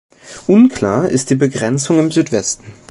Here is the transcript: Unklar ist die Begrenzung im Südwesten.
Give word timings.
Unklar 0.47 1.09
ist 1.09 1.29
die 1.29 1.35
Begrenzung 1.35 1.99
im 1.99 2.09
Südwesten. 2.09 2.63